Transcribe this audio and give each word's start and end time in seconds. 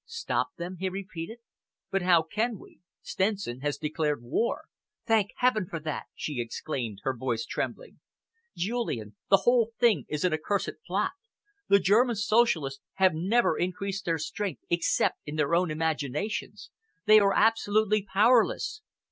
"Stop 0.07 0.47
them?" 0.57 0.77
he 0.79 0.89
repeated. 0.89 1.37
"But 1.91 2.01
how 2.01 2.23
can 2.23 2.57
we? 2.57 2.79
Stenson 3.03 3.59
has 3.59 3.77
declared 3.77 4.23
war." 4.23 4.65
"Thank 5.05 5.29
heaven 5.37 5.67
for 5.67 5.79
that!" 5.79 6.05
she 6.15 6.41
exclaimed, 6.41 7.01
her 7.03 7.15
voice 7.15 7.45
trembling. 7.45 7.99
"Julian, 8.57 9.15
the 9.29 9.43
whole 9.45 9.73
thing 9.79 10.05
is 10.09 10.25
an 10.25 10.33
accursed 10.33 10.81
plot. 10.87 11.11
The 11.69 11.77
German 11.77 12.15
Socialists 12.15 12.81
have 12.93 13.13
never 13.13 13.59
increased 13.59 14.03
their 14.05 14.17
strength 14.17 14.63
except 14.71 15.19
in 15.27 15.35
their 15.35 15.53
own 15.53 15.69
imaginations. 15.69 16.71
They 17.05 17.19
are 17.19 17.35
absolutely 17.35 18.01
powerless. 18.01 18.81